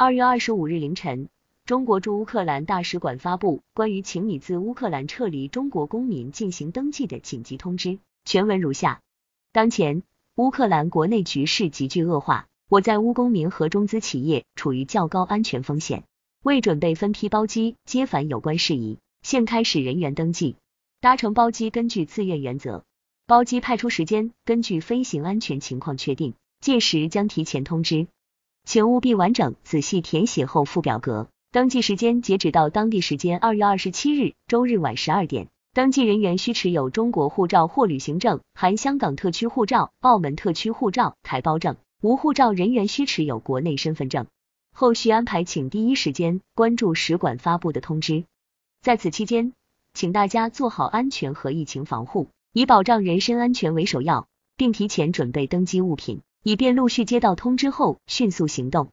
[0.00, 1.28] 二月二十五日凌晨，
[1.64, 9.00] 中国驻乌克兰大使馆发布关于请你自乌克兰撤离中国公民进行登记的紧急通知，全文如下：
[9.50, 10.04] 当前，
[10.36, 16.04] 乌克兰国内局势急剧恶化，我在乌公民和中资企业处于较高安全风险，
[16.44, 20.54] 为准备分批包机接返有关事宜，现开始人员登记。
[21.00, 22.84] 搭乘包机根据自愿原则，
[23.26, 28.06] 包机派出时间根据飞行安全情况确定，届时将提前通知。
[28.68, 31.28] 请务必完整仔细填写后附表格。
[31.52, 35.48] 登记时间截止到当地时间二月二十七日周日晚十二点。
[35.72, 41.76] 登记人员需持有中国护照或旅行证（含香港特区护照、澳门特区护照、台胞证）。
[42.02, 44.26] 无护照人员需持有国内身份证。
[44.74, 48.24] 后续安排请第一时间关注使馆发布的通知。
[48.82, 49.54] 在此期间，
[49.94, 54.26] 请大家做好安全和疫情防护，以保障人身安全为首要，
[54.58, 56.20] 并提前准备登机物品。
[56.48, 58.88] 以便陆续接到通知后迅速行动。